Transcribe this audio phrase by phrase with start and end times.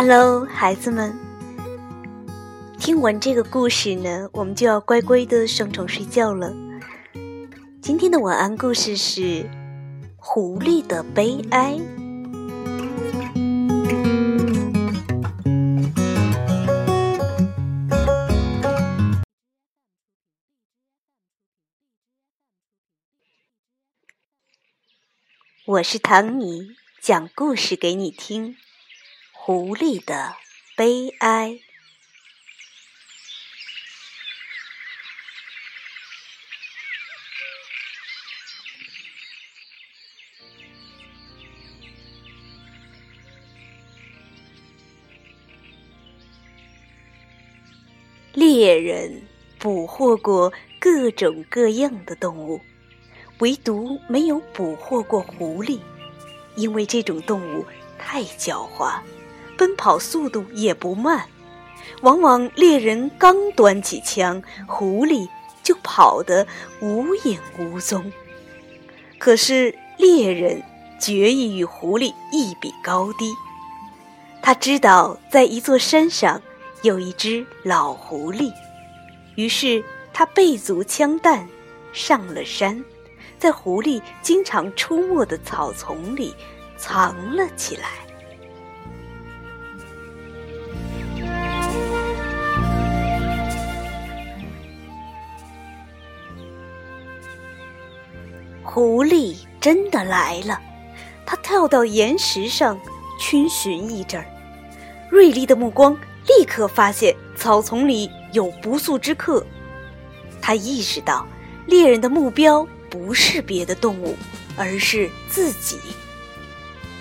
[0.00, 1.12] Hello，孩子们，
[2.78, 6.54] 听完这个故事呢，我们就要乖乖的上床睡觉了。
[7.82, 9.20] 今天的晚安故事是
[10.16, 11.74] 《狐狸的悲哀》。
[25.66, 26.68] 我是唐尼，
[27.02, 28.54] 讲故事给你听。
[29.48, 30.36] 狐狸的
[30.76, 31.58] 悲哀。
[48.34, 49.26] 猎人
[49.58, 52.60] 捕获过各种各样的动物，
[53.38, 55.80] 唯独没有捕获过狐狸，
[56.54, 57.64] 因为这种动物
[57.98, 59.00] 太狡猾。
[59.58, 61.26] 奔跑速度也不慢，
[62.00, 65.28] 往往猎人刚端起枪，狐狸
[65.62, 66.46] 就跑得
[66.80, 68.10] 无影无踪。
[69.18, 70.62] 可是猎人
[71.00, 73.34] 决意与狐狸一比高低。
[74.40, 76.40] 他知道在一座山上
[76.82, 78.52] 有一只老狐狸，
[79.34, 81.48] 于是他备足枪弹，
[81.92, 82.82] 上了山，
[83.38, 86.32] 在狐狸经常出没的草丛里
[86.76, 88.07] 藏了起来。
[98.70, 100.60] 狐狸真的来了，
[101.24, 102.78] 它跳到岩石上
[103.18, 104.26] 逡巡一阵儿，
[105.10, 109.44] 锐利的目光立刻发现草丛里有不速之客。
[110.42, 111.26] 他意识到
[111.66, 114.14] 猎人的目标不是别的动物，
[114.54, 115.78] 而是自己。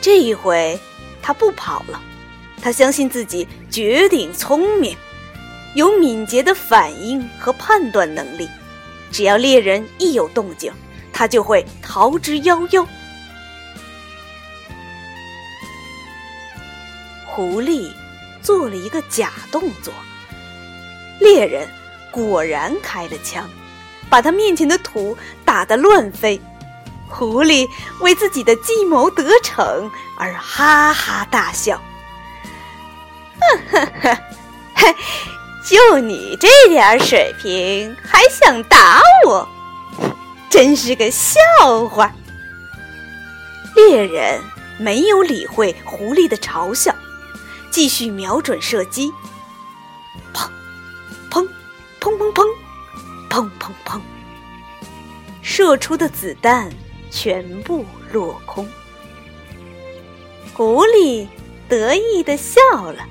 [0.00, 0.76] 这一回，
[1.22, 2.02] 他不跑了，
[2.60, 4.96] 他相信自己绝顶聪明，
[5.76, 8.48] 有敏捷的反应和判断能力。
[9.12, 10.72] 只要猎人一有动静，
[11.12, 12.86] 他就会逃之夭夭。
[17.26, 17.90] 狐狸
[18.42, 19.92] 做了一个假动作，
[21.20, 21.68] 猎人
[22.10, 23.48] 果然开了枪，
[24.10, 26.40] 把他面前的土打得乱飞。
[27.08, 27.68] 狐狸
[28.00, 31.80] 为自己的计谋得逞而哈哈大笑
[33.70, 34.18] ：“呵呵
[34.74, 34.94] 呵，
[35.66, 39.46] 就你这点水平，还想打我？”
[40.52, 41.40] 真是个笑
[41.88, 42.12] 话！
[43.74, 44.38] 猎人
[44.78, 46.94] 没有理会狐狸的嘲笑，
[47.70, 49.10] 继续瞄准射击。
[50.34, 50.50] 砰！
[51.30, 51.48] 砰！
[51.98, 52.46] 砰砰砰！
[53.30, 53.98] 砰砰砰！
[55.40, 56.70] 射出的子弹
[57.10, 58.68] 全部落空。
[60.52, 61.26] 狐狸
[61.66, 62.60] 得意的笑
[62.92, 63.02] 了，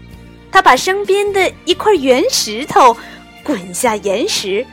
[0.51, 2.95] 他把身边的一块圆石头
[3.43, 4.63] 滚下岩石。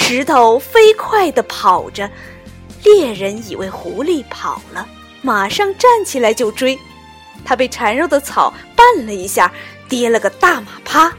[0.00, 2.08] 石头飞快地跑着，
[2.82, 4.88] 猎人以为狐狸跑了，
[5.20, 6.78] 马上站起来就追。
[7.44, 9.52] 他被缠绕的草绊了一下，
[9.86, 11.12] 跌了个大马趴。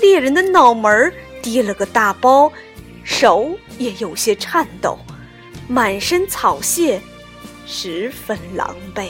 [0.00, 1.12] 猎人的脑门儿
[1.42, 2.50] 跌了个大包，
[3.04, 4.98] 手也有些颤抖，
[5.68, 7.02] 满身草屑，
[7.66, 9.08] 十分狼狈。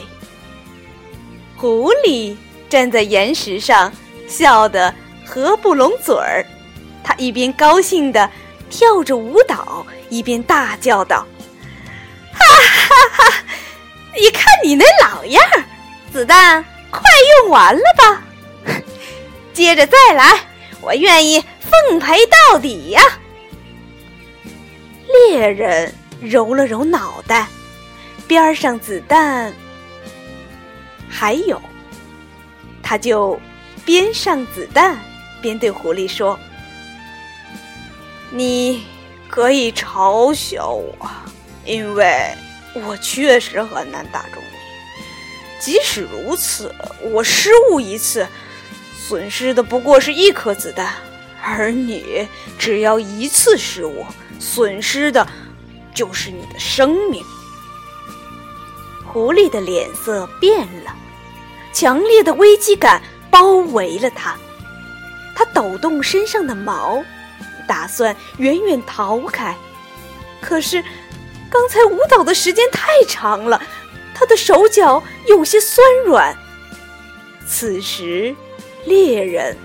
[1.55, 2.35] 狐狸
[2.67, 3.93] 站在岩石上，
[4.27, 4.93] 笑得
[5.25, 6.45] 合不拢嘴儿。
[7.03, 8.29] 他一边高兴的。
[8.71, 11.27] 跳着舞蹈，一边大叫道
[12.33, 12.39] ：“哈
[12.79, 13.43] 哈哈！
[14.17, 15.43] 你看你那老样，
[16.11, 17.01] 子弹快
[17.43, 18.23] 用完了吧？
[19.53, 20.39] 接着再来，
[20.81, 23.01] 我愿意奉陪到底呀！”
[25.29, 27.47] 猎人揉了揉脑袋，
[28.27, 29.53] 边上子弹
[31.09, 31.61] 还有，
[32.81, 33.37] 他就
[33.83, 34.97] 边上子弹
[35.41, 36.39] 边对狐狸说。
[38.33, 38.85] 你
[39.29, 40.95] 可以嘲笑我，
[41.65, 42.33] 因为
[42.73, 44.57] 我确实很难打中你。
[45.59, 46.73] 即使如此，
[47.11, 48.25] 我失误一次，
[48.97, 50.93] 损失的不过是一颗子弹，
[51.43, 54.05] 而你只要一次失误，
[54.39, 55.27] 损失的
[55.93, 57.21] 就是你的生命。
[59.05, 60.95] 狐狸的脸色变了，
[61.73, 64.37] 强烈的危机感包围了他，
[65.35, 67.03] 他抖动身上的毛。
[67.71, 69.55] 打算远远逃开，
[70.41, 70.83] 可是
[71.49, 73.65] 刚才舞蹈的时间太长了，
[74.13, 76.35] 他的手脚有些酸软。
[77.47, 78.35] 此时，
[78.83, 79.55] 猎人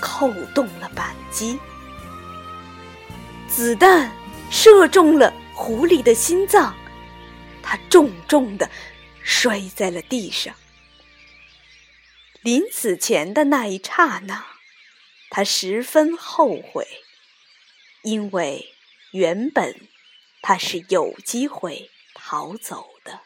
[0.00, 1.60] 扣动了扳机，
[3.48, 4.10] 子弹
[4.50, 6.74] 射中了狐狸的心脏，
[7.62, 8.68] 他重重的
[9.22, 10.52] 摔在了地上。
[12.42, 14.44] 临死前的那一刹那，
[15.30, 16.84] 他十分后悔，
[18.02, 18.74] 因为
[19.12, 19.76] 原本
[20.40, 23.20] 他是有机会逃走的。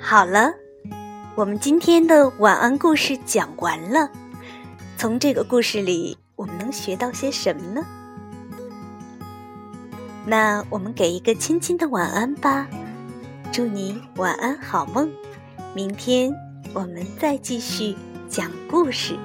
[0.00, 0.52] 好了，
[1.36, 4.10] 我们今天的晚安故事讲完了。
[4.96, 8.03] 从这个故事里，我们能学到些什么呢？
[10.26, 12.66] 那我们给一个亲亲的晚安吧。
[13.52, 15.10] 祝你晚安好梦。
[15.74, 16.32] 明天
[16.72, 17.94] 我们再继续
[18.28, 19.18] 讲故事。